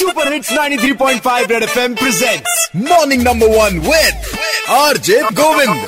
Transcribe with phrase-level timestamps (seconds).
[0.00, 4.38] Super hits 93.5 red F M presents morning number one with
[4.76, 5.86] RJ Govind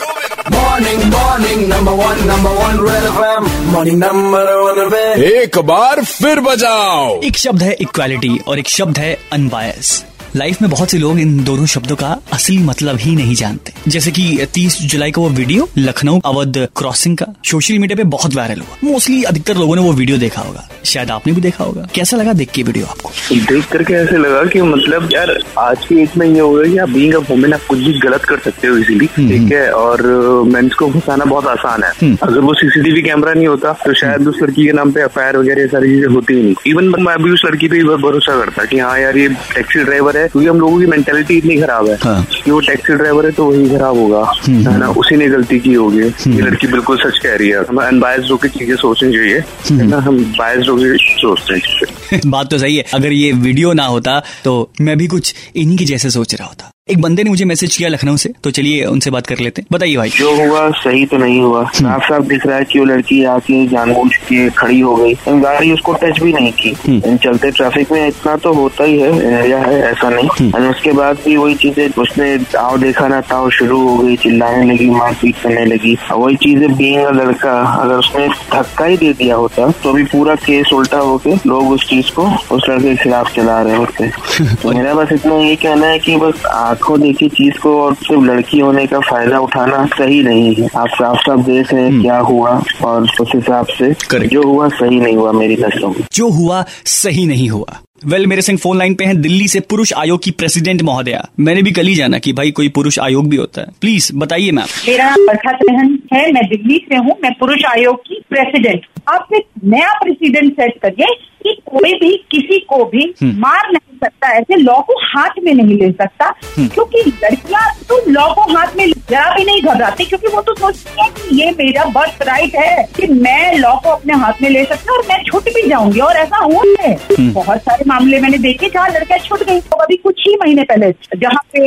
[0.53, 6.41] morning morning number one number one red F M morning number one एक बार फिर
[6.41, 10.05] बजाओ। एक शब्द है equality और एक शब्द है अनबायस
[10.37, 14.11] लाइफ में बहुत से लोग इन दोनों शब्दों का असली मतलब ही नहीं जानते। जैसे
[14.11, 18.61] कि 30 जुलाई का वो वीडियो लखनऊ अवध क्रॉसिंग का सोशल मीडिया पे बहुत वायरल
[18.61, 22.17] हुआ। मोस्टली अधिकतर लोगों ने वो वीडियो देखा होगा। शायद आपने भी देखा होगा। कैसा
[22.17, 23.11] लगा देख के वीडियो आपको?
[23.49, 26.89] देख करके ऐसे लगा कि मतलब यार आज की एज में ये होगा कि आप
[26.89, 29.71] बीइंग अ वुमेन आप कुछ भी गलत कर सकते हो इजीली ठीक है?
[29.73, 30.03] और
[30.47, 34.43] मेंस को फंसाना बहुत आसान है। अगर वो सीसीटीवी कैमरा नहीं होता तो शायद उस
[34.43, 37.31] लड़की के नाम पे एफ़ वगैरह ये सारी चीज़ें होती ही नहीं। इवन मैं अभी
[37.31, 40.79] उस लड़की पे भरोसा करता की हाँ यार ये टैक्सी ड्राइवर है क्योंकि हम लोगों
[40.81, 44.33] की मेंटेलिटी इतनी खराब है हाँ। कि वो टैक्सी ड्राइवर है तो वही खराब होगा
[44.49, 44.89] है ना?
[44.89, 48.49] उसी ने गलती की होगी। ये लड़की बिल्कुल सच कह रही है। हमें अनबायस होकर
[48.49, 49.39] चीज़ें सोचनी चाहिए
[49.81, 49.99] है ना?
[49.99, 54.73] हम बायस होकर सोचते हैं बात तो सही है। अगर ये वीडियो ना होता तो
[54.81, 57.89] मैं भी कुछ इन्हीं की जैसे सोच रहा होता। एक बंदे ने मुझे मैसेज किया
[57.89, 61.17] लखनऊ से तो चलिए उनसे बात कर लेते हैं। बताइए भाई। जो हुआ सही तो
[61.17, 64.95] नहीं हुआ। साफ़ साफ़ दिख रहा है कि वो लड़की आके जानबूझ के खड़ी हो
[64.97, 68.99] गई। गाड़ी उसको टच भी नहीं की। इन चलते ट्रैफ़िक में इतना तो होता ही
[69.01, 73.21] है एरिया है ऐसा नहीं। और उसके बाद भी वही चीज़ें उसने आओ देखा ना
[73.31, 78.27] ताओ शुरू हो गई चिल्लाने लगी मारपीट करने लगी। वही चीज़ें बींग लड़का अगर उसने
[78.29, 82.27] धक्का ही दे दिया होता तो अभी पूरा केस उल्टा होके लोग उस चीज़ को
[82.57, 84.11] उस लड़के के खिलाफ चला रहे होते।
[84.63, 88.23] तो मेरा बस इतना ये कहना है की बस आँखों देखी चीज़ को और सिर्फ़
[88.23, 92.19] लड़की होने का फ़ायदा उठाना सही नहीं है। आप साफ़ साफ़ देख रहे हैं क्या
[92.19, 94.27] हुआ और उस हिसाब से Correct.
[94.27, 98.29] जो हुआ सही नहीं हुआ मेरी नज़रों में। जो हुआ सही नहीं हुआ। वेल well,
[98.29, 101.73] मेरे संग फ़ोन लाइन पे हैं दिल्ली से पुरुष आयोग की प्रेसिडेंट महोदया। मैंने भी
[101.73, 105.11] कल ही जाना कि भाई कोई पुरुष आयोग भी होता है। प्लीज़ बताइए मैम मेरा
[105.11, 109.47] नाम बरखा सहन है मैं दिल्ली से हूँ मैं पुरुष आयोग की प्रेसिडेंट आप एक
[109.65, 114.79] नया प्रेसिडेंट सेट करिए कि कोई भी किसी को भी मार नहीं सकता ऐसे लॉ
[114.89, 119.45] को हाथ में नहीं ले सकता क्योंकि लड़कियाँ तो लॉ को हाथ में जरा भी
[119.45, 123.57] नहीं घबराती क्योंकि वो तो सोचती है कि ये मेरा बर्थ राइट है कि मैं
[123.59, 126.37] लॉ को अपने हाथ में ले सकता हूँ और मैं छुट भी जाऊँगी और ऐसा
[126.45, 130.35] हो है। बहुत सारे मामले मैंने देखे जहाँ लड़कियाँ छुट गई। तो अभी कुछ ही
[130.43, 131.67] महीने पहले जहाँ पे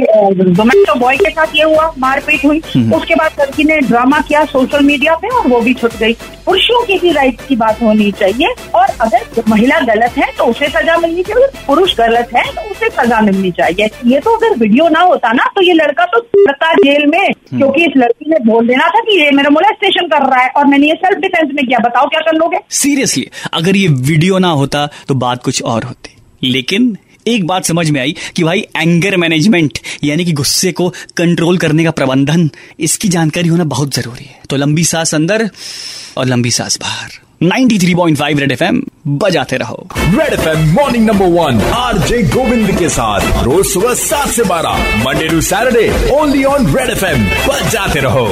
[0.53, 2.59] जोमेटो बॉय के साथ ये हुआ मारपीट हुई
[2.95, 6.13] उसके बाद लड़की ने ड्रामा किया सोशल मीडिया पे और वो भी छुट गई।
[6.45, 10.67] पुरुषों की भी राइट की बात होनी चाहिए और अगर महिला गलत है तो उसे
[10.69, 14.87] सजा मिलनी चाहिए पुरुष गलत है तो उसे सजा मिलनी चाहिए। ये तो अगर वीडियो
[14.89, 18.67] ना होता ना तो ये लड़का तो पड़ता जेल में क्योंकि इस लड़की ने बोल
[18.67, 21.65] देना था कि ये मेरा मोलेस्टेशन कर रहा है और मैंने ये सेल्फ डिफेंस में
[21.65, 22.59] किया। बताओ क्या कर लोगे?
[22.73, 26.95] सीरियसली अगर ये वीडियो ना होता तो बात कुछ और होती। लेकिन
[27.27, 31.83] एक बात समझ में आई कि भाई एंगर मैनेजमेंट यानी कि गुस्से को कंट्रोल करने
[31.83, 32.49] का प्रबंधन
[32.79, 35.49] इसकी जानकारी होना बहुत ज़रूरी है। तो लंबी सांस अंदर
[36.17, 41.61] और लंबी सांस बाहर। 93.5 रेड एफएम बजाते रहो। Red F M morning number one
[41.73, 46.75] R J Govind के साथ, रोज सुबह सात से बारह Monday to Saturday only on
[46.75, 48.27] red F M बजाते रहो।